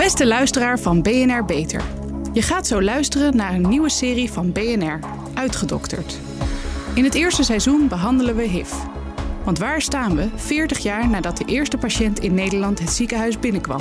[0.00, 1.82] Beste luisteraar van BNR Beter.
[2.32, 4.98] Je gaat zo luisteren naar een nieuwe serie van BNR,
[5.34, 6.18] Uitgedokterd.
[6.94, 8.72] In het eerste seizoen behandelen we HIV.
[9.44, 13.80] Want waar staan we 40 jaar nadat de eerste patiënt in Nederland het ziekenhuis binnenkwam?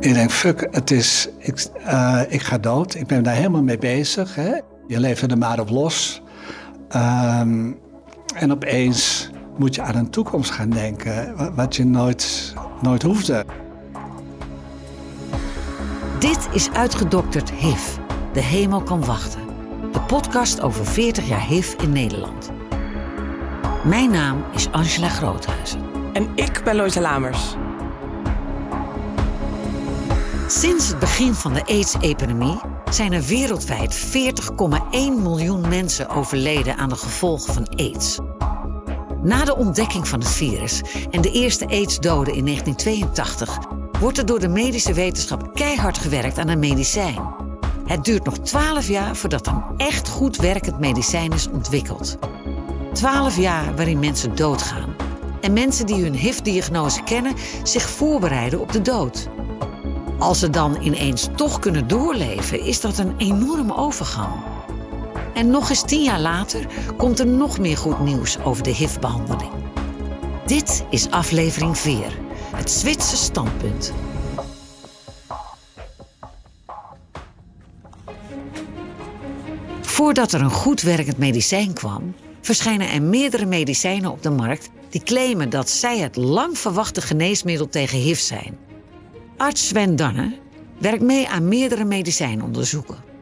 [0.00, 2.94] Ik denk, fuck, het is, ik, uh, ik ga dood.
[2.94, 4.34] Ik ben daar helemaal mee bezig.
[4.34, 4.60] Hè?
[4.86, 6.22] Je leeft er maar op los.
[6.96, 7.78] Um,
[8.34, 13.44] en opeens moet je aan een toekomst gaan denken, wat je nooit, nooit hoefde.
[16.18, 17.96] Dit is Uitgedokterd HIV.
[18.32, 19.40] De hemel kan wachten.
[19.92, 22.50] De podcast over 40 jaar HIV in Nederland.
[23.84, 25.80] Mijn naam is Angela Groothuizen.
[26.12, 27.54] En ik ben Loisa Lamers.
[30.46, 32.58] Sinds het begin van de AIDS-epidemie
[32.90, 34.08] zijn er wereldwijd
[34.90, 38.18] 40,1 miljoen mensen overleden aan de gevolgen van AIDS.
[39.26, 43.58] Na de ontdekking van het virus en de eerste AIDS-doden in 1982
[44.00, 47.34] wordt er door de medische wetenschap keihard gewerkt aan een medicijn.
[47.86, 52.18] Het duurt nog 12 jaar voordat een echt goed werkend medicijn is ontwikkeld.
[52.92, 54.94] 12 jaar waarin mensen doodgaan.
[55.40, 59.28] En mensen die hun HIV-diagnose kennen zich voorbereiden op de dood.
[60.18, 64.45] Als ze dan ineens toch kunnen doorleven, is dat een enorme overgang.
[65.36, 69.52] En nog eens tien jaar later komt er nog meer goed nieuws over de HIV-behandeling.
[70.46, 72.18] Dit is aflevering 4,
[72.54, 73.92] het Zwitserse standpunt.
[79.80, 85.02] Voordat er een goed werkend medicijn kwam, verschijnen er meerdere medicijnen op de markt die
[85.02, 88.58] claimen dat zij het lang verwachte geneesmiddel tegen HIV zijn.
[89.36, 90.38] Arts Sven Danne
[90.78, 93.15] werkt mee aan meerdere medicijnonderzoeken.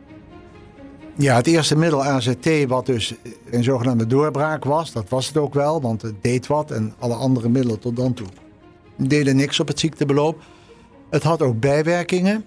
[1.17, 3.15] Ja, het eerste middel AZT, wat dus
[3.51, 7.15] een zogenaamde doorbraak was, dat was het ook wel, want het deed wat en alle
[7.15, 8.27] andere middelen tot dan toe
[8.97, 10.43] deden niks op het ziektebeloop.
[11.11, 12.45] Het had ook bijwerkingen.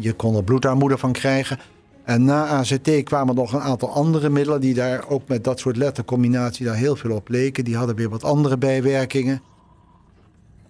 [0.00, 1.58] Je kon er bloedarmoede van krijgen.
[2.04, 5.76] En na AZT kwamen nog een aantal andere middelen die daar ook met dat soort
[5.76, 7.64] lettercombinatie daar heel veel op leken.
[7.64, 9.42] Die hadden weer wat andere bijwerkingen.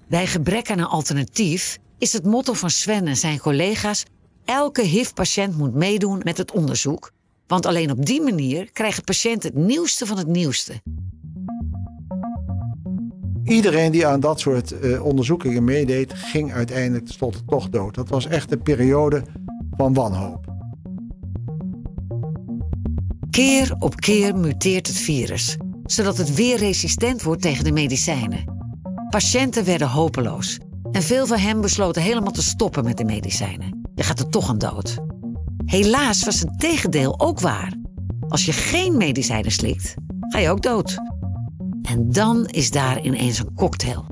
[0.07, 4.05] Bij gebrek aan een alternatief is het motto van Sven en zijn collega's
[4.45, 7.13] Elke HIV-patiënt moet meedoen met het onderzoek,
[7.47, 10.81] want alleen op die manier krijgt patiënt het nieuwste van het nieuwste.
[13.45, 17.95] Iedereen die aan dat soort uh, onderzoekingen meedeed, ging uiteindelijk tot toch dood.
[17.95, 19.23] Dat was echt een periode
[19.77, 20.53] van wanhoop.
[23.31, 28.45] Keer op keer muteert het virus, zodat het weer resistent wordt tegen de medicijnen.
[29.11, 30.59] Patiënten werden hopeloos
[30.93, 33.82] en veel van hen besloten helemaal te stoppen met de medicijnen.
[33.95, 34.99] Je gaat er toch aan dood.
[35.65, 37.75] Helaas was het tegendeel ook waar.
[38.29, 39.95] Als je geen medicijnen slikt,
[40.29, 40.99] ga je ook dood.
[41.83, 44.07] En dan is daar ineens een cocktail.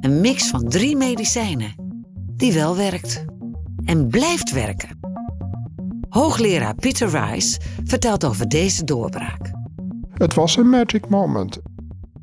[0.00, 1.74] Een mix van drie medicijnen.
[2.36, 3.24] Die wel werkt.
[3.84, 4.98] En blijft werken.
[6.08, 9.52] Hoogleraar Peter Rice vertelt over deze doorbraak.
[10.12, 11.60] Het was een magic moment.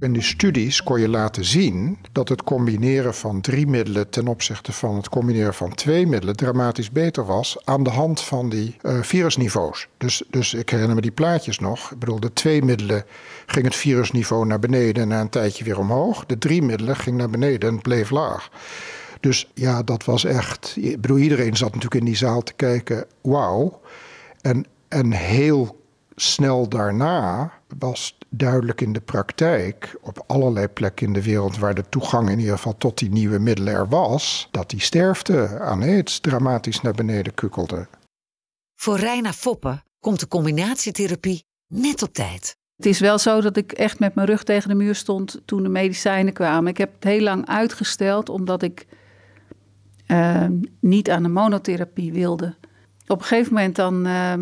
[0.04, 4.72] In die studies kon je laten zien dat het combineren van drie middelen ten opzichte
[4.72, 9.02] van het combineren van twee middelen dramatisch beter was aan de hand van die uh,
[9.02, 9.88] virusniveaus.
[9.98, 11.92] Dus, dus ik herinner me die plaatjes nog.
[11.92, 13.06] Ik bedoel, de twee middelen
[13.46, 16.26] ging het virusniveau naar beneden en na een tijdje weer omhoog.
[16.26, 18.50] De drie middelen ging naar beneden en bleef laag.
[19.20, 20.76] Dus ja, dat was echt.
[20.80, 23.06] Ik bedoel, iedereen zat natuurlijk in die zaal te kijken.
[23.22, 23.82] Wauw.
[24.42, 25.83] En, en heel
[26.16, 31.90] snel daarna was duidelijk in de praktijk, op allerlei plekken in de wereld waar de
[31.90, 36.20] toegang in ieder geval tot die nieuwe middelen er was, dat die sterfte aan aids
[36.20, 37.88] dramatisch naar beneden kukkelde.
[38.76, 42.56] Voor Reina Foppen komt de combinatietherapie net op tijd.
[42.76, 45.64] Het is wel zo dat ik echt met mijn rug tegen de muur stond toen
[45.64, 46.72] de medicijnen kwamen.
[46.72, 48.86] Ik heb het heel lang uitgesteld omdat ik
[50.08, 50.46] uh,
[50.80, 52.56] niet aan de monotherapie wilde.
[53.08, 54.34] Op een gegeven moment dan uh,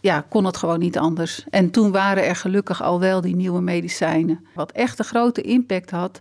[0.00, 1.44] ja, kon het gewoon niet anders.
[1.50, 4.46] En toen waren er gelukkig al wel die nieuwe medicijnen.
[4.54, 6.20] Wat echt een grote impact had,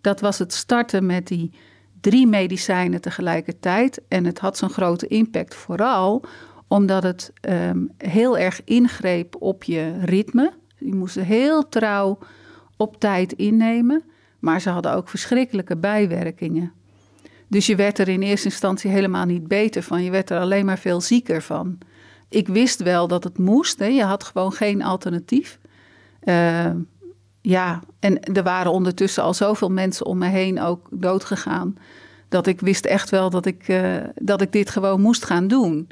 [0.00, 1.52] dat was het starten met die
[2.00, 4.00] drie medicijnen tegelijkertijd.
[4.08, 6.24] En het had zo'n grote impact vooral
[6.68, 10.52] omdat het um, heel erg ingreep op je ritme.
[10.78, 12.18] Je moest heel trouw
[12.76, 14.02] op tijd innemen,
[14.38, 16.72] maar ze hadden ook verschrikkelijke bijwerkingen.
[17.48, 20.02] Dus je werd er in eerste instantie helemaal niet beter van.
[20.02, 21.78] Je werd er alleen maar veel zieker van
[22.30, 23.78] ik wist wel dat het moest.
[23.78, 23.86] Hè.
[23.86, 25.58] Je had gewoon geen alternatief.
[26.24, 26.70] Uh,
[27.40, 31.74] ja, en er waren ondertussen al zoveel mensen om me heen ook doodgegaan.
[32.28, 35.88] Dat ik wist echt wel dat ik, uh, dat ik dit gewoon moest gaan doen.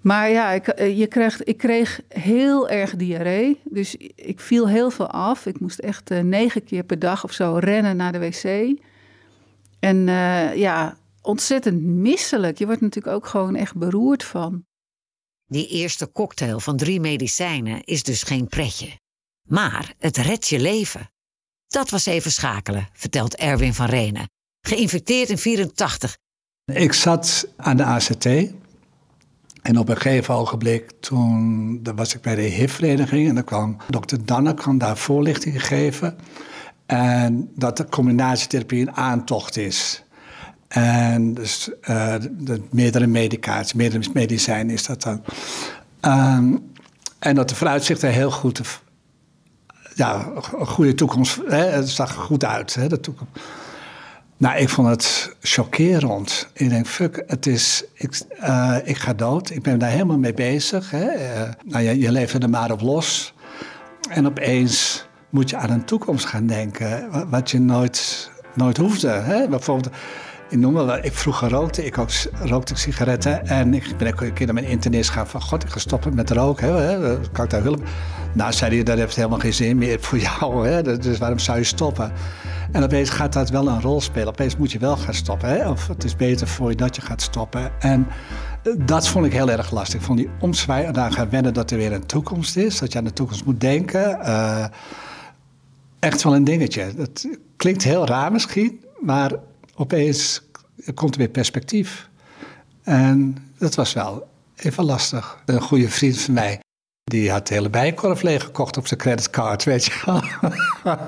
[0.00, 3.60] Maar ja, ik, eh, je kreeg, ik kreeg heel erg diarree.
[3.64, 5.46] Dus ik viel heel veel af.
[5.46, 8.78] Ik moest echt uh, negen keer per dag of zo rennen naar de wc.
[9.78, 10.06] En
[10.56, 12.58] ja, ontzettend misselijk.
[12.58, 14.64] Je wordt natuurlijk ook gewoon echt beroerd van.
[15.50, 18.98] Die eerste cocktail van drie medicijnen is dus geen pretje.
[19.42, 21.10] Maar het redt je leven.
[21.66, 24.30] Dat was even schakelen, vertelt Erwin van Renen.
[24.60, 26.16] Geïnfecteerd in 84.
[26.64, 28.24] Ik zat aan de ACT.
[29.62, 33.28] En op een gegeven ogenblik, toen was ik bij de HIV-vereniging...
[33.28, 36.18] en dan kwam dokter Danne kwam daar voorlichting geven...
[36.86, 40.02] en dat de combinatietherapie een aantocht is...
[40.68, 45.22] En dus de, meerdere medicatie, meerdere medicijnen is dat dan.
[46.00, 46.72] Um,
[47.18, 48.80] en dat de vooruitzichten heel goed,
[49.94, 50.26] ja,
[50.58, 53.32] een goede toekomst, hè, het zag goed uit, hè, toekomst.
[54.36, 56.48] Nou, ik vond het chockerend.
[56.52, 59.50] Ik denk, fuck, het is, ik, uh, ik ga dood.
[59.50, 60.90] Ik ben daar helemaal mee bezig.
[60.90, 61.06] Hè.
[61.64, 63.34] Nou, je, je leeft er maar op los.
[64.08, 69.08] En opeens moet je aan een toekomst gaan denken, wat je nooit, nooit hoefde.
[69.08, 69.48] Hè.
[69.48, 69.94] Bijvoorbeeld
[70.48, 72.10] ik noem wel, ik vroeger rookte, ik ook,
[72.42, 73.46] rookte sigaretten.
[73.46, 75.42] En ik ben ook een keer naar mijn internist gaan van...
[75.42, 77.82] God, ik ga stoppen met roken, hè, kan ik daar hulp?
[78.32, 81.58] Nou, zei hij, dat heeft helemaal geen zin meer voor jou, hè, dus waarom zou
[81.58, 82.12] je stoppen?
[82.72, 84.28] En opeens gaat dat wel een rol spelen.
[84.28, 85.68] Opeens moet je wel gaan stoppen, hè?
[85.68, 87.70] of het is beter voor je dat je gaat stoppen.
[87.80, 88.06] En
[88.62, 90.00] eh, dat vond ik heel erg lastig.
[90.00, 92.78] Ik vond die omzwaai en dan gaan wennen dat er weer een toekomst is.
[92.78, 94.18] Dat je aan de toekomst moet denken.
[94.22, 94.64] Uh,
[95.98, 96.94] echt wel een dingetje.
[96.96, 99.32] Dat klinkt heel raar misschien, maar
[99.78, 100.42] opeens
[100.94, 102.08] komt er weer perspectief.
[102.82, 105.38] En dat was wel even lastig.
[105.46, 106.60] Een goede vriend van mij,
[107.04, 110.22] die had de hele bijenkorf leeggekocht op zijn creditcard, weet je wel.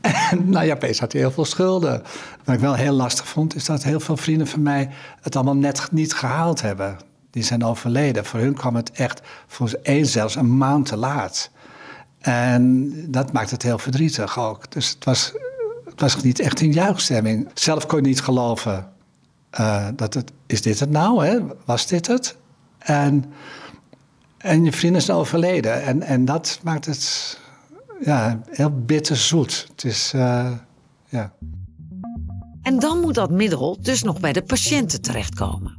[0.00, 2.02] en nou ja, opeens had hij heel veel schulden.
[2.44, 4.90] Wat ik wel heel lastig vond, is dat heel veel vrienden van mij
[5.20, 6.96] het allemaal net niet gehaald hebben.
[7.30, 8.24] Die zijn overleden.
[8.24, 11.50] Voor hun kwam het echt voor één zelfs een maand te laat.
[12.18, 14.72] En dat maakt het heel verdrietig ook.
[14.72, 15.32] Dus het was
[16.00, 17.48] was niet echt een juichstemming.
[17.54, 18.88] Zelf kon je niet geloven
[19.60, 21.26] uh, dat het, is dit het nou?
[21.26, 21.38] Hè?
[21.64, 22.36] Was dit het?
[22.78, 23.24] En,
[24.38, 25.82] en je vriend is overleden.
[25.82, 27.38] En, en dat maakt het
[28.00, 29.66] ja, heel bitterzoet.
[29.70, 30.50] Het is, uh,
[31.08, 31.32] ja.
[32.62, 35.76] En dan moet dat middel dus nog bij de patiënten terechtkomen.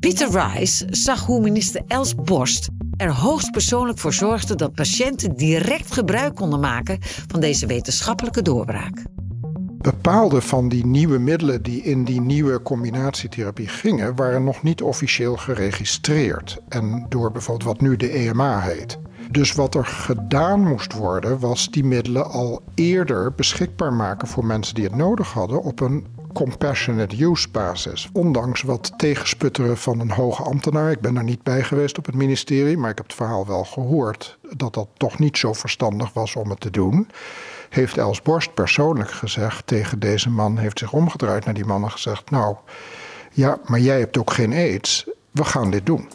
[0.00, 6.34] Pieter Rice zag hoe minister Els Borst er hoogstpersoonlijk voor zorgde dat patiënten direct gebruik
[6.34, 9.02] konden maken van deze wetenschappelijke doorbraak
[9.78, 15.36] bepaalde van die nieuwe middelen die in die nieuwe combinatietherapie gingen, waren nog niet officieel
[15.36, 16.58] geregistreerd.
[16.68, 18.98] En door bijvoorbeeld wat nu de EMA heet.
[19.30, 24.74] Dus wat er gedaan moest worden, was die middelen al eerder beschikbaar maken voor mensen
[24.74, 28.08] die het nodig hadden op een compassionate use basis.
[28.12, 30.90] Ondanks wat tegensputteren van een hoge ambtenaar.
[30.90, 33.64] Ik ben er niet bij geweest op het ministerie, maar ik heb het verhaal wel
[33.64, 37.08] gehoord dat dat toch niet zo verstandig was om het te doen
[37.68, 41.90] heeft Els Borst persoonlijk gezegd tegen deze man, heeft zich omgedraaid naar die man en
[41.90, 42.56] gezegd: Nou,
[43.32, 46.08] ja, maar jij hebt ook geen aids, we gaan dit doen.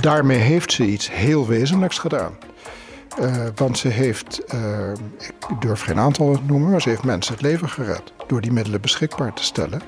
[0.00, 2.36] Daarmee heeft ze iets heel wezenlijks gedaan.
[3.20, 4.90] Uh, want ze heeft, uh,
[5.48, 8.52] ik durf geen aantal te noemen, maar ze heeft mensen het leven gered door die
[8.52, 9.82] middelen beschikbaar te stellen.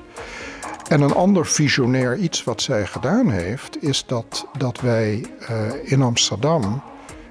[0.87, 6.01] En een ander visionair iets wat zij gedaan heeft, is dat, dat wij uh, in
[6.01, 6.81] Amsterdam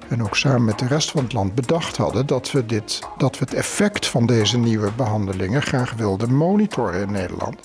[0.09, 3.39] en ook samen met de rest van het land bedacht hadden dat we, dit, dat
[3.39, 7.57] we het effect van deze nieuwe behandelingen graag wilden monitoren in Nederland.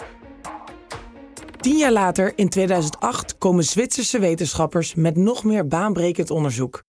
[1.60, 6.82] Tien jaar later, in 2008, komen Zwitserse wetenschappers met nog meer baanbrekend onderzoek.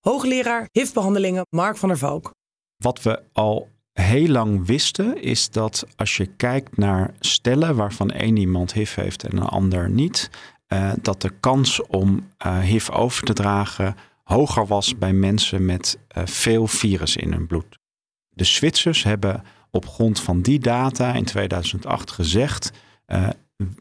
[0.00, 2.30] Hoogleraar HIV-behandelingen Mark van der Valk.
[2.76, 8.36] Wat we al heel lang wisten, is dat als je kijkt naar stellen waarvan één
[8.36, 10.30] iemand HIV heeft en een ander niet,
[10.68, 13.96] uh, dat de kans om uh, HIV over te dragen
[14.32, 17.78] hoger was bij mensen met uh, veel virus in hun bloed.
[18.28, 22.70] De Zwitsers hebben op grond van die data in 2008 gezegd:
[23.06, 23.28] uh,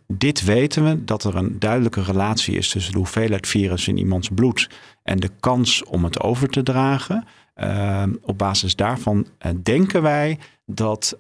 [0.08, 4.30] dit weten we dat er een duidelijke relatie is tussen de hoeveelheid virus in iemands
[4.30, 4.70] bloed
[5.04, 7.26] en de kans om het over te dragen.
[7.56, 9.28] Uh, op basis daarvan
[9.64, 11.20] denken wij dat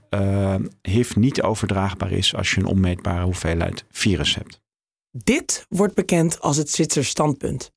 [0.82, 4.62] HIV niet overdraagbaar is als je een onmeetbare hoeveelheid virus hebt.
[5.12, 7.72] Dit wordt bekend als het Zwitsers standpunt.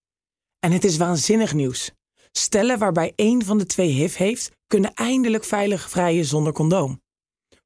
[0.65, 1.91] En het is waanzinnig nieuws.
[2.33, 7.03] Stellen waarbij één van de twee HIV heeft, kunnen eindelijk veilig vrijen zonder condoom.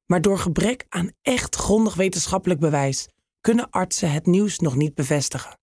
[0.05, 3.07] Maar door gebrek aan echt grondig wetenschappelijk bewijs
[3.41, 5.59] kunnen artsen het nieuws nog niet bevestigen.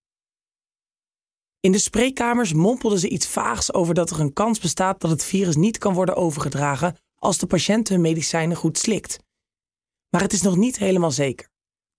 [1.60, 5.24] In de spreekkamers mompelden ze iets vaags over dat er een kans bestaat dat het
[5.24, 9.18] virus niet kan worden overgedragen als de patiënt hun medicijnen goed slikt.
[10.10, 11.48] Maar het is nog niet helemaal zeker.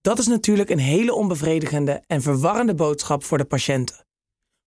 [0.02, 4.07] Dat is natuurlijk een hele onbevredigende en verwarrende boodschap voor de patiënten.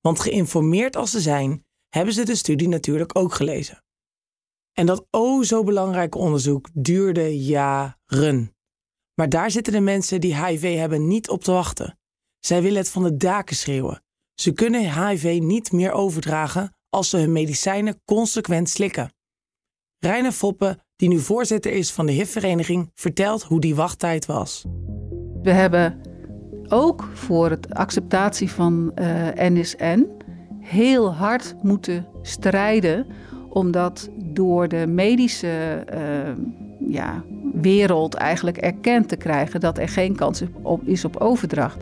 [0.01, 3.85] Want geïnformeerd als ze zijn, hebben ze de studie natuurlijk ook gelezen.
[4.73, 8.55] En dat o zo belangrijke onderzoek duurde jaren.
[9.15, 11.99] Maar daar zitten de mensen die HIV hebben niet op te wachten.
[12.39, 14.03] Zij willen het van de daken schreeuwen.
[14.35, 19.13] Ze kunnen HIV niet meer overdragen als ze hun medicijnen consequent slikken.
[19.99, 24.65] Reine Foppe, die nu voorzitter is van de HIV-vereniging, vertelt hoe die wachttijd was.
[25.43, 26.01] We hebben
[26.71, 30.07] ook voor het acceptatie van uh, eh, NSN
[30.61, 33.07] heel hard moeten strijden,
[33.49, 37.23] omdat door de medische uh, ja,
[37.55, 41.77] wereld eigenlijk erkend te krijgen dat er geen kans op, is op overdracht.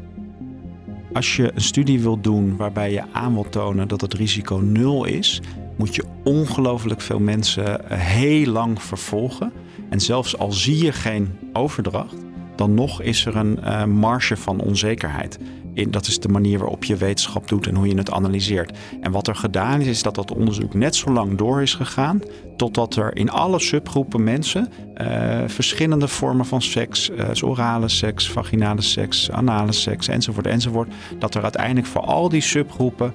[1.12, 5.04] Als je een studie wilt doen waarbij je aan wilt tonen dat het risico nul
[5.04, 5.40] is,
[5.76, 9.52] moet je ongelooflijk veel mensen eh, heel lang vervolgen.
[9.88, 12.14] En zelfs al zie je geen overdracht,
[12.58, 15.38] dan nog is er een uh, marge van onzekerheid.
[15.74, 18.78] In, dat is de manier waarop je wetenschap doet en hoe je het analyseert.
[19.00, 22.22] En wat er gedaan is, is dat dat onderzoek net zo lang door is gegaan.
[22.56, 24.68] Totdat er in alle subgroepen mensen
[25.00, 25.06] uh,
[25.46, 30.92] verschillende vormen van seks, uh, orale seks, vaginale seks, anale seks enzovoort enzovoort.
[31.18, 33.12] Dat er uiteindelijk voor al die subgroepen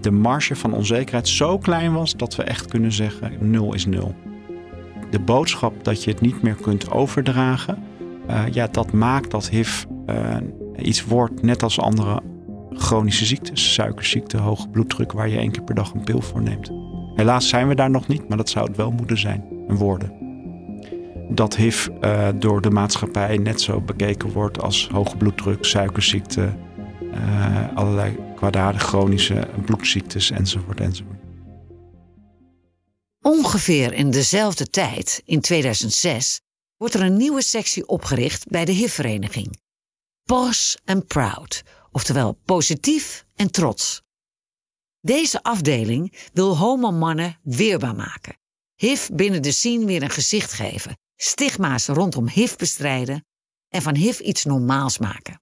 [0.00, 4.14] de marge van onzekerheid zo klein was dat we echt kunnen zeggen: nul is nul.
[5.10, 7.82] De boodschap dat je het niet meer kunt overdragen
[8.28, 10.36] uh, ja, dat maakt dat HIV uh,
[10.76, 12.22] iets wordt net als andere
[12.70, 16.70] chronische ziektes, suikerziekte, hoge bloeddruk, waar je één keer per dag een pil voor neemt.
[17.14, 20.12] Helaas zijn we daar nog niet, maar dat zou het wel moeten zijn en worden.
[21.28, 26.52] Dat HIV uh, door de maatschappij net zo bekeken wordt als hoge bloeddruk, suikerziekte,
[27.74, 31.16] allerlei kwaadaardige chronische bloedziektes enzovoort enzovoort.
[33.20, 36.40] Ongeveer in dezelfde tijd, in 2006,
[36.76, 39.60] wordt er een nieuwe sectie opgericht bij de HIV-vereniging.
[40.24, 44.02] Pos and Proud, oftewel positief en trots.
[45.00, 48.38] Deze afdeling wil homomannen weerbaar maken,
[48.74, 53.24] HIV binnen de scene weer een gezicht geven, stigma's rondom HIV bestrijden
[53.68, 55.40] en van HIV iets normaals maken.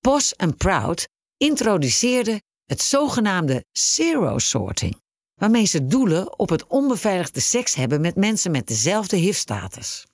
[0.00, 5.00] Pos and Proud introduceerde het zogenaamde zero sorting,
[5.34, 10.06] waarmee ze doelen op het onbeveiligde seks hebben met mensen met dezelfde HIV-status.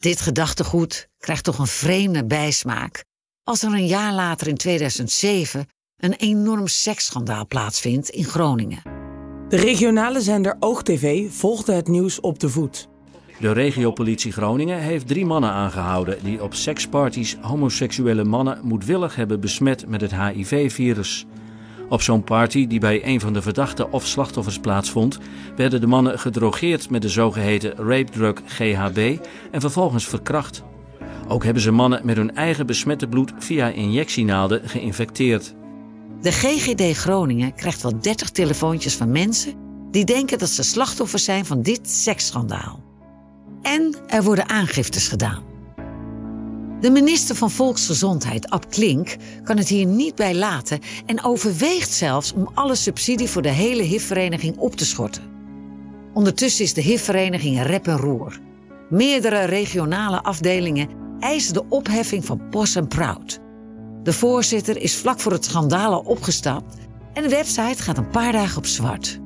[0.00, 3.04] Dit gedachtegoed krijgt toch een vreemde bijsmaak
[3.44, 5.66] als er een jaar later in 2007
[5.96, 8.82] een enorm seksschandaal plaatsvindt in Groningen.
[9.48, 12.88] De regionale zender OogTV volgde het nieuws op de voet.
[13.40, 19.86] De regiopolitie Groningen heeft drie mannen aangehouden die op seksparties homoseksuele mannen moedwillig hebben besmet
[19.86, 21.26] met het HIV-virus.
[21.90, 25.18] Op zo'n party die bij een van de verdachten of slachtoffers plaatsvond,
[25.56, 29.18] werden de mannen gedrogeerd met de zogeheten rape drug GHB
[29.50, 30.62] en vervolgens verkracht.
[31.28, 35.54] Ook hebben ze mannen met hun eigen besmette bloed via injectienaalden geïnfecteerd.
[36.20, 39.54] De GGD Groningen krijgt wel 30 telefoontjes van mensen
[39.90, 42.82] die denken dat ze slachtoffers zijn van dit seksschandaal.
[43.62, 45.49] En er worden aangiftes gedaan.
[46.80, 52.32] De minister van Volksgezondheid, Ab Klink, kan het hier niet bij laten en overweegt zelfs
[52.32, 55.22] om alle subsidie voor de hele HIV-vereniging op te schorten.
[56.14, 58.38] Ondertussen is de HIV-vereniging rep en roer.
[58.90, 63.40] Meerdere regionale afdelingen eisen de opheffing van Pos en Proud.
[64.02, 66.76] De voorzitter is vlak voor het schandalen opgestapt
[67.12, 69.20] en de website gaat een paar dagen op zwart.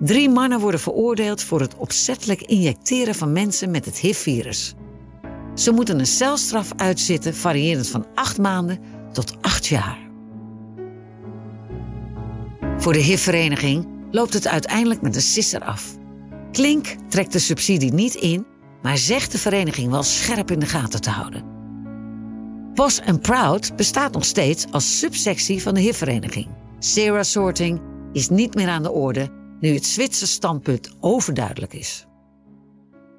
[0.00, 4.74] Drie mannen worden veroordeeld voor het opzettelijk injecteren van mensen met het HIV-virus.
[5.54, 8.78] Ze moeten een celstraf uitzitten variërend van acht maanden
[9.12, 9.98] tot acht jaar.
[12.78, 15.96] Voor de HIV-vereniging loopt het uiteindelijk met een sisser af.
[16.52, 18.46] Klink trekt de subsidie niet in,
[18.82, 21.44] maar zegt de vereniging wel scherp in de gaten te houden.
[22.74, 26.48] Pos Proud bestaat nog steeds als subsectie van de HIV-vereniging.
[26.78, 27.80] Sarah Sorting
[28.12, 29.30] is niet meer aan de orde
[29.60, 32.06] nu het Zwitserse standpunt overduidelijk is.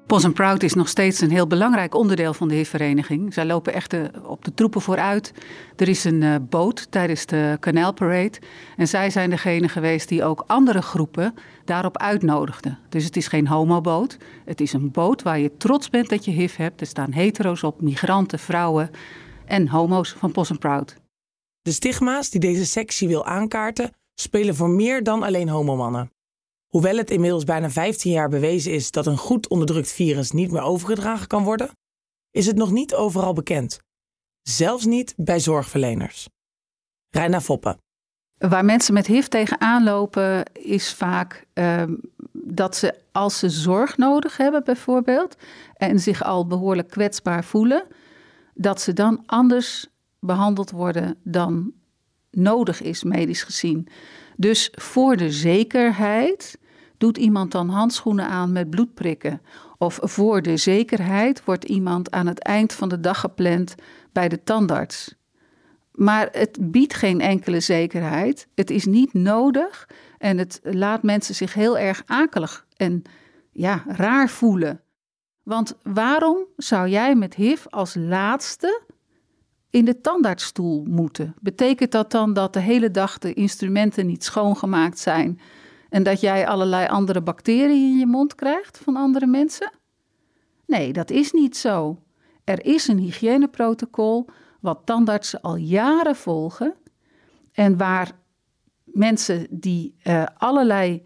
[0.06, 3.34] Pos Proud is nog steeds een heel belangrijk onderdeel van de HIV-vereniging.
[3.34, 5.32] Zij lopen echt eh, op de troepen vooruit.
[5.76, 7.56] Er is een uh, boot tijdens de
[7.94, 8.38] Parade.
[8.76, 11.34] En zij zijn degene geweest die ook andere groepen
[11.64, 12.78] daarop uitnodigden.
[12.88, 14.16] Dus het is geen homoboot.
[14.44, 16.80] Het is een boot waar je trots bent dat je HIV hebt.
[16.80, 18.90] Er staan hetero's op, migranten, vrouwen
[19.44, 20.96] en homo's van Pos Proud.
[21.62, 23.90] De stigma's die deze sectie wil aankaarten...
[24.14, 26.13] spelen voor meer dan alleen homomannen.
[26.74, 30.62] Hoewel het inmiddels bijna 15 jaar bewezen is dat een goed onderdrukt virus niet meer
[30.62, 31.70] overgedragen kan worden,
[32.30, 33.78] is het nog niet overal bekend.
[34.42, 36.28] Zelfs niet bij zorgverleners.
[37.10, 37.78] Reina Foppe.
[38.38, 41.94] Waar mensen met HIV tegenaan lopen, is vaak ehm,
[42.32, 45.36] dat ze als ze zorg nodig hebben, bijvoorbeeld,
[45.74, 47.86] en zich al behoorlijk kwetsbaar voelen,
[48.54, 49.86] dat ze dan anders
[50.18, 51.72] behandeld worden dan
[52.30, 53.88] nodig is, medisch gezien.
[54.36, 56.58] Dus voor de zekerheid
[56.98, 59.40] doet iemand dan handschoenen aan met bloedprikken.
[59.78, 63.74] Of voor de zekerheid wordt iemand aan het eind van de dag gepland
[64.12, 65.14] bij de tandarts.
[65.92, 68.48] Maar het biedt geen enkele zekerheid.
[68.54, 73.02] Het is niet nodig en het laat mensen zich heel erg akelig en
[73.50, 74.80] ja, raar voelen.
[75.42, 78.82] Want waarom zou jij met HIV als laatste
[79.70, 81.34] in de tandartsstoel moeten?
[81.40, 85.40] Betekent dat dan dat de hele dag de instrumenten niet schoongemaakt zijn
[85.94, 89.70] en dat jij allerlei andere bacteriën in je mond krijgt van andere mensen?
[90.66, 92.02] Nee, dat is niet zo.
[92.44, 94.28] Er is een hygiëneprotocol
[94.60, 96.74] wat tandartsen al jaren volgen
[97.52, 98.12] en waar
[98.84, 101.02] mensen die uh, allerlei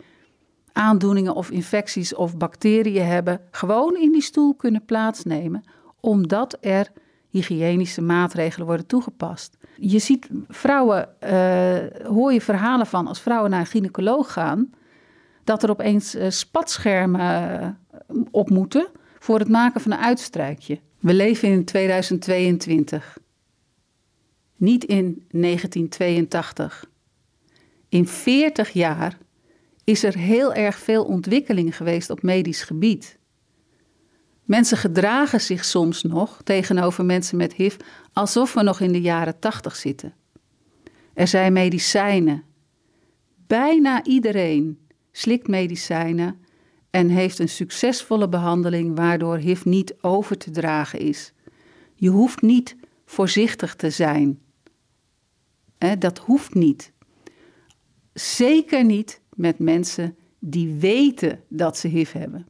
[0.73, 5.65] aandoeningen of infecties of bacteriën hebben, gewoon in die stoel kunnen plaatsnemen,
[6.01, 6.93] omdat er
[7.29, 9.58] hygiënische maatregelen worden toegepast.
[9.81, 14.71] Je ziet vrouwen, uh, hoor je verhalen van als vrouwen naar een gynaecoloog gaan,
[15.45, 17.79] dat er opeens uh, spatschermen
[18.31, 20.81] op moeten voor het maken van een uitstrijkje.
[20.99, 23.19] We leven in 2022.
[24.57, 26.91] Niet in 1982.
[27.89, 29.19] In 40 jaar
[29.85, 33.19] is er heel erg veel ontwikkeling geweest op medisch gebied.
[34.49, 37.77] Mensen gedragen zich soms nog tegenover mensen met HIV
[38.13, 40.15] alsof we nog in de jaren 80 zitten.
[41.15, 42.45] Er zijn medicijnen.
[43.47, 44.79] Bijna iedereen
[45.13, 46.41] slikt medicijnen
[46.91, 51.33] en heeft een succesvolle behandeling waardoor HIV niet over te dragen is.
[51.95, 54.39] Je hoeft niet voorzichtig te zijn.
[55.99, 56.93] dat hoeft niet.
[58.13, 62.47] Zeker niet met mensen die weten dat ze HIV hebben.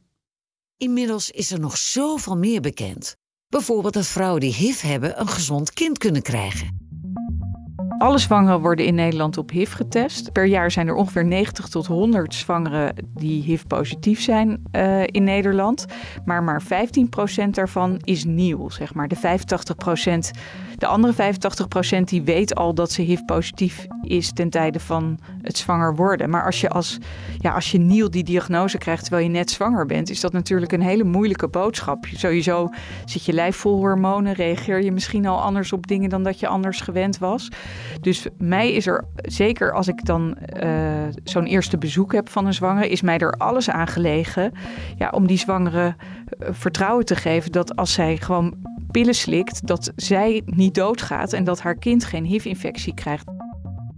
[0.79, 3.15] Inmiddels is er nog zoveel meer bekend.
[3.47, 6.87] Bijvoorbeeld dat vrouwen die HIV hebben een gezond kind kunnen krijgen.
[7.97, 10.31] Alle zwangeren worden in Nederland op HIV getest.
[10.31, 15.85] Per jaar zijn er ongeveer 90 tot 100 zwangeren die HIV-positief zijn uh, in Nederland.
[16.25, 19.07] Maar maar 15% daarvan is nieuw, zeg maar.
[19.07, 19.17] De
[20.35, 20.39] 85%,
[20.79, 21.33] de andere
[21.99, 26.29] 85% die weet al dat ze HIV-positief is ten tijde van het zwanger worden.
[26.29, 26.97] Maar als je als,
[27.37, 30.71] ja, als je nieuw die diagnose krijgt terwijl je net zwanger bent, is dat natuurlijk
[30.71, 32.05] een hele moeilijke boodschap.
[32.13, 32.69] Sowieso
[33.05, 36.47] zit je lijf vol hormonen, reageer je misschien al anders op dingen dan dat je
[36.47, 37.49] anders gewend was.
[38.01, 40.71] Dus mij is er, zeker als ik dan uh,
[41.23, 44.51] zo'n eerste bezoek heb van een zwangere, is mij er alles aan gelegen
[44.97, 48.53] ja, om die zwangere uh, vertrouwen te geven dat als zij gewoon
[48.91, 53.25] pillen slikt, dat zij niet doodgaat en dat haar kind geen HIV-infectie krijgt.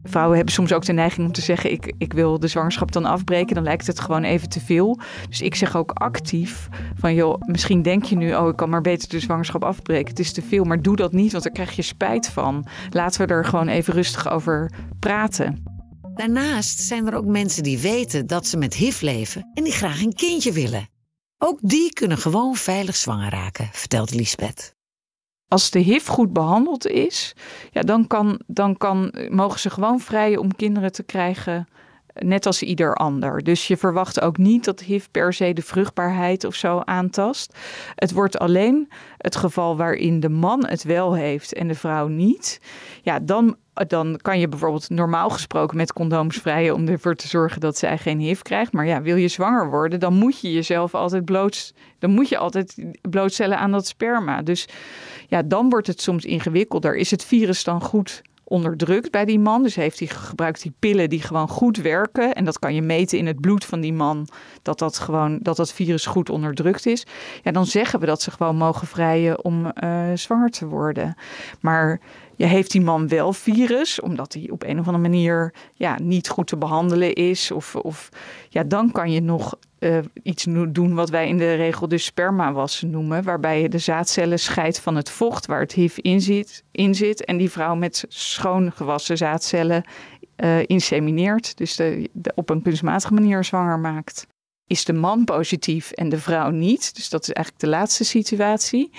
[0.04, 3.06] Vrouwen hebben soms ook de neiging om te zeggen: ik, ik wil de zwangerschap dan
[3.06, 3.56] afbreken.
[3.56, 5.00] Dan lijkt het gewoon even te veel.
[5.30, 8.82] Dus ik zeg ook actief: van joh, misschien denk je nu: oh, ik kan maar
[8.82, 10.10] beter de zwangerschap afbreken.
[10.10, 12.66] Het is te veel, maar doe dat niet, want daar krijg je spijt van.
[12.90, 15.64] Laten we er gewoon even rustig over praten.
[16.14, 20.02] Daarnaast zijn er ook mensen die weten dat ze met HIV leven en die graag
[20.02, 20.90] een kindje willen.
[21.38, 24.80] Ook die kunnen gewoon veilig zwanger raken, vertelt Lisbeth
[25.52, 27.36] als de HIV goed behandeld is,
[27.72, 31.68] ja, dan, kan, dan kan, mogen ze gewoon vrij om kinderen te krijgen,
[32.24, 33.44] net als ieder ander.
[33.44, 37.58] Dus je verwacht ook niet dat HIV per se de vruchtbaarheid of zo aantast.
[37.96, 42.62] Het wordt alleen het geval waarin de man het wel heeft en de vrouw niet.
[43.02, 43.56] Ja, dan
[43.88, 47.98] dan kan je bijvoorbeeld normaal gesproken met condooms vrijen om ervoor te zorgen dat zij
[47.98, 48.72] geen HIV krijgt.
[48.72, 52.38] Maar ja, wil je zwanger worden, dan moet je jezelf altijd bloot, dan moet je
[52.38, 54.42] altijd blootstellen aan dat sperma.
[54.42, 54.68] Dus
[55.28, 56.96] ja, dan wordt het soms ingewikkelder.
[56.96, 59.64] Is het virus dan goed onderdrukt bij die man.
[59.64, 62.34] Dus heeft hij gebruikt die pillen die gewoon goed werken.
[62.34, 64.28] En dat kan je meten in het bloed van die man.
[64.62, 67.06] Dat dat gewoon dat dat virus goed onderdrukt is.
[67.44, 71.16] Ja, dan zeggen we dat ze gewoon mogen vrijen om uh, zwanger te worden.
[71.60, 72.00] Maar
[72.36, 76.30] je heeft die man wel virus, omdat hij op een of andere manier ja, niet
[76.30, 77.52] goed te behandelen is.
[77.52, 78.10] Of, of
[78.50, 82.90] ja, dan kan je nog uh, iets doen wat wij in de regel dus spermawassen
[82.90, 83.24] noemen.
[83.24, 86.64] Waarbij je de zaadcellen scheidt van het vocht waar het HIV in zit.
[86.72, 89.84] In zit en die vrouw met schoon gewassen zaadcellen
[90.44, 91.58] uh, insemineert.
[91.58, 94.28] Dus de, op een kunstmatige manier zwanger maakt.
[94.68, 96.96] Is de man positief en de vrouw niet?
[96.96, 98.92] Dus dat is eigenlijk de laatste situatie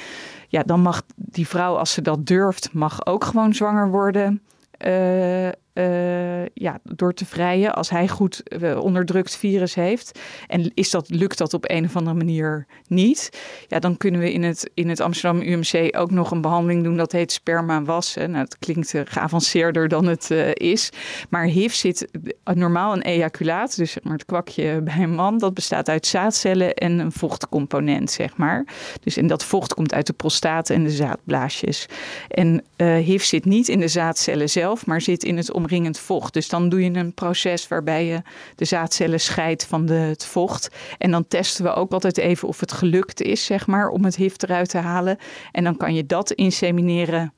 [0.53, 4.43] ja, dan mag die vrouw, als ze dat durft, mag ook gewoon zwanger worden.
[4.87, 10.21] Uh, uh, ja, door te vrijen als hij goed uh, onderdrukt virus heeft.
[10.47, 13.31] En is dat, lukt dat op een of andere manier niet,
[13.69, 16.97] ja, dan kunnen we in het, in het Amsterdam UMC ook nog een behandeling doen
[16.97, 18.31] dat heet sperma wassen.
[18.31, 20.91] Nou, dat klinkt uh, geavanceerder dan het is.
[21.29, 22.09] Maar HIV zit
[22.45, 26.75] normaal een ejaculaat, dus zeg maar het kwakje bij een man, dat bestaat uit zaadcellen
[26.75, 28.65] en een vochtcomponent, zeg maar.
[29.01, 31.87] Dus en dat vocht komt uit de prostaat en de zaadblaasjes.
[32.29, 36.33] En HIV zit niet in de zaadcellen zelf, maar zit in het omringend vocht.
[36.33, 38.23] Dus dan doe je een proces waarbij je
[38.57, 40.69] de zaadcellen scheidt van de, het vocht.
[40.99, 44.17] En dan testen we ook altijd even of het gelukt is, zeg maar, om het
[44.17, 45.19] HIV eruit te halen.
[45.53, 47.33] En dan kan je dat insemineren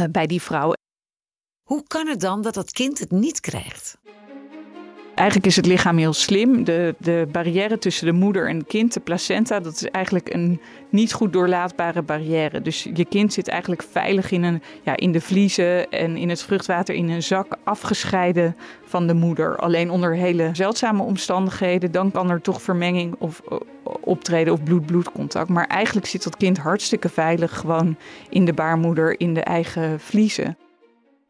[0.00, 0.72] uh, bij die vrouw.
[1.62, 3.98] Hoe kan het dan dat dat kind het niet krijgt?
[5.20, 6.64] Eigenlijk is het lichaam heel slim.
[6.64, 10.60] De, de barrière tussen de moeder en het kind, de placenta, dat is eigenlijk een
[10.88, 12.62] niet goed doorlaatbare barrière.
[12.62, 16.42] Dus je kind zit eigenlijk veilig in, een, ja, in de vliezen en in het
[16.42, 19.56] vruchtwater in een zak, afgescheiden van de moeder.
[19.56, 23.42] Alleen onder hele zeldzame omstandigheden, dan kan er toch vermenging of,
[24.00, 25.48] optreden of bloed-bloed contact.
[25.48, 27.96] Maar eigenlijk zit dat kind hartstikke veilig gewoon
[28.28, 30.56] in de baarmoeder, in de eigen vliezen.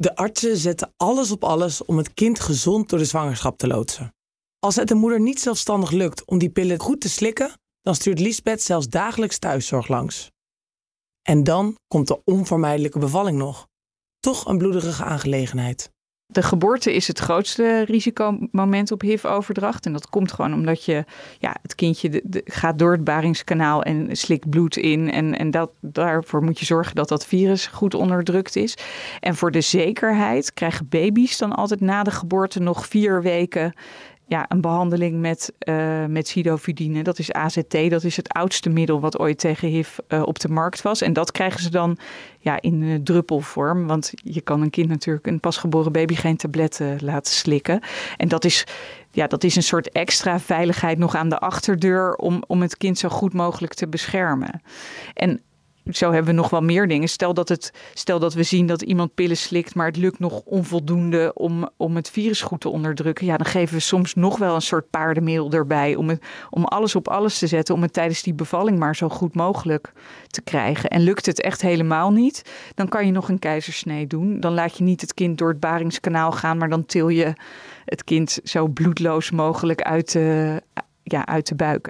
[0.00, 4.14] De artsen zetten alles op alles om het kind gezond door de zwangerschap te loodsen.
[4.58, 8.20] Als het de moeder niet zelfstandig lukt om die pillen goed te slikken, dan stuurt
[8.20, 10.30] Lisbeth zelfs dagelijks thuiszorg langs.
[11.22, 13.66] En dan komt de onvermijdelijke bevalling nog.
[14.20, 15.90] Toch een bloederige aangelegenheid.
[16.32, 19.86] De geboorte is het grootste risicomoment op HIV-overdracht.
[19.86, 21.04] En dat komt gewoon omdat je,
[21.38, 25.10] ja, het kindje gaat door het baringskanaal en slikt bloed in.
[25.10, 28.76] En, en dat, daarvoor moet je zorgen dat dat virus goed onderdrukt is.
[29.20, 33.72] En voor de zekerheid krijgen baby's dan altijd na de geboorte nog vier weken
[34.30, 37.02] ja, een behandeling met, uh, met sidofudine.
[37.02, 40.48] Dat is AZT, dat is het oudste middel wat ooit tegen HIV uh, op de
[40.48, 41.02] markt was.
[41.02, 41.98] En dat krijgen ze dan
[42.38, 43.86] ja, in druppelvorm.
[43.86, 47.80] Want je kan een kind natuurlijk, een pasgeboren baby, geen tabletten laten slikken.
[48.16, 48.64] En dat is,
[49.10, 52.98] ja, dat is een soort extra veiligheid nog aan de achterdeur om, om het kind
[52.98, 54.62] zo goed mogelijk te beschermen.
[55.14, 55.40] En
[55.96, 57.08] zo hebben we nog wel meer dingen.
[57.08, 60.40] Stel dat, het, stel dat we zien dat iemand pillen slikt, maar het lukt nog
[60.44, 63.26] onvoldoende om, om het virus goed te onderdrukken.
[63.26, 65.94] Ja, dan geven we soms nog wel een soort paardenmiddel erbij.
[65.94, 67.74] Om, het, om alles op alles te zetten.
[67.74, 69.92] Om het tijdens die bevalling maar zo goed mogelijk
[70.26, 70.90] te krijgen.
[70.90, 74.40] En lukt het echt helemaal niet, dan kan je nog een keizersnee doen.
[74.40, 77.32] Dan laat je niet het kind door het baringskanaal gaan, maar dan til je
[77.84, 80.62] het kind zo bloedloos mogelijk uit de,
[81.02, 81.88] ja, uit de buik.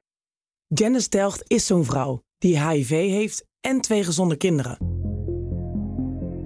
[0.66, 4.78] Janice Delgt is zo'n vrouw die HIV heeft en twee gezonde kinderen.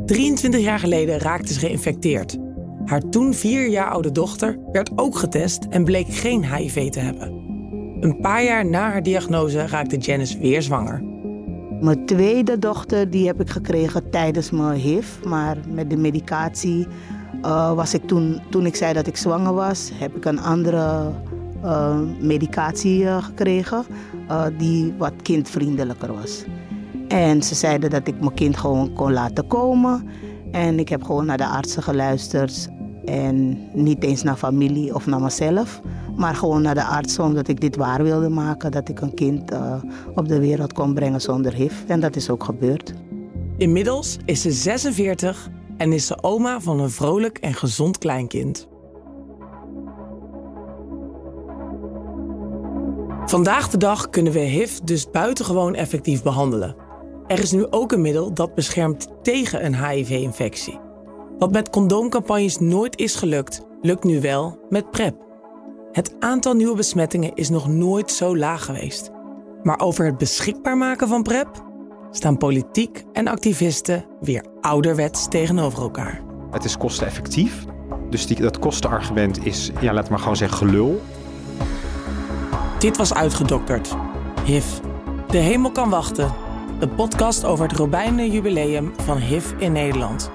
[0.06, 2.38] 23 jaar geleden raakte ze geïnfecteerd.
[2.84, 7.42] Haar toen vier jaar oude dochter werd ook getest en bleek geen HIV te hebben.
[8.00, 11.02] Een paar jaar na haar diagnose raakte Janice weer zwanger.
[11.80, 15.24] Mijn tweede dochter die heb ik gekregen tijdens mijn HIV.
[15.24, 16.86] Maar met de medicatie
[17.42, 21.10] uh, was ik toen, toen ik zei dat ik zwanger was, heb ik een andere
[21.64, 23.84] uh, medicatie uh, gekregen
[24.58, 26.44] die wat kindvriendelijker was.
[27.08, 30.08] En ze zeiden dat ik mijn kind gewoon kon laten komen.
[30.52, 32.68] En ik heb gewoon naar de artsen geluisterd.
[33.04, 35.80] En niet eens naar familie of naar mezelf.
[36.16, 38.70] Maar gewoon naar de arts, omdat ik dit waar wilde maken.
[38.70, 39.74] Dat ik een kind uh,
[40.14, 41.74] op de wereld kon brengen zonder HIV.
[41.86, 42.94] En dat is ook gebeurd.
[43.56, 48.68] Inmiddels is ze 46 en is ze oma van een vrolijk en gezond kleinkind.
[53.26, 56.83] Vandaag de dag kunnen we HIV dus buitengewoon effectief behandelen.
[57.34, 60.80] Er is nu ook een middel dat beschermt tegen een HIV-infectie.
[61.38, 65.14] Wat met condoomcampagnes nooit is gelukt, lukt nu wel met PrEP.
[65.92, 69.10] Het aantal nieuwe besmettingen is nog nooit zo laag geweest.
[69.62, 71.48] Maar over het beschikbaar maken van PrEP
[72.10, 76.22] staan politiek en activisten weer ouderwets tegenover elkaar.
[76.50, 77.64] Het is kosteneffectief.
[78.10, 81.02] Dus die, dat kostenargument is, ja, laat maar gewoon zeggen, gelul.
[82.78, 83.96] Dit was uitgedokterd.
[84.44, 84.66] HIV.
[85.26, 86.43] De hemel kan wachten
[86.84, 90.30] de podcast over het Robijnen Jubileum van HIV in Nederland.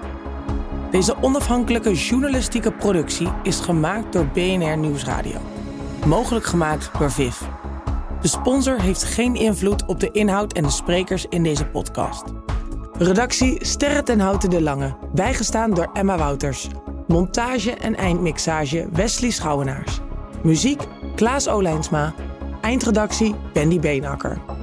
[0.91, 5.39] Deze onafhankelijke journalistieke productie is gemaakt door BNR Nieuwsradio.
[6.05, 7.41] Mogelijk gemaakt door VIV.
[8.21, 12.23] De sponsor heeft geen invloed op de inhoud en de sprekers in deze podcast.
[12.97, 16.67] Redactie Sterre ten Houten de Lange, bijgestaan door Emma Wouters.
[17.07, 19.99] Montage en eindmixage Wesley Schouwenaars.
[20.43, 20.81] Muziek
[21.15, 22.13] Klaas Olijnsma.
[22.61, 24.58] Eindredactie Bendy Beenakker.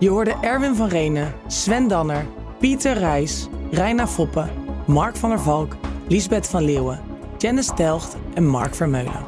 [0.00, 2.26] Je hoorde Erwin van Renen, Sven Danner,
[2.58, 4.50] Pieter Rijs, Reina Foppe,
[4.86, 5.76] Mark van der Valk,
[6.08, 7.00] Liesbeth van Leeuwen,
[7.38, 9.26] Janice Telgt en Mark Vermeulen.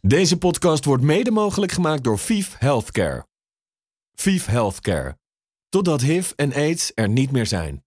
[0.00, 3.26] Deze podcast wordt mede mogelijk gemaakt door VIF Healthcare.
[4.14, 5.16] VIF Healthcare.
[5.68, 7.82] Totdat HIV en AIDS er niet meer zijn.